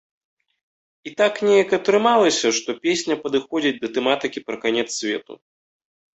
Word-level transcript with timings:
І 1.09 1.11
так 1.19 1.33
неяк 1.47 1.75
атрымалася, 1.79 2.47
што 2.61 2.69
песня 2.87 3.19
падыходзіць 3.27 3.75
да 3.85 3.93
тэматыкі 3.99 4.45
пра 4.51 4.55
канец 4.67 4.89
свету. 4.99 5.33